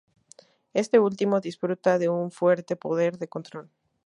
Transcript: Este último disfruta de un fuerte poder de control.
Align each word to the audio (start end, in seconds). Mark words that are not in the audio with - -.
Este 0.73 0.97
último 0.97 1.41
disfruta 1.41 1.99
de 1.99 2.09
un 2.09 2.31
fuerte 2.31 2.75
poder 2.75 3.19
de 3.19 3.27
control. 3.27 3.69